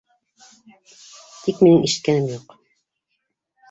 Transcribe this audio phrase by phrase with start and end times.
[1.47, 2.61] Тик минең ишеткәнем юҡ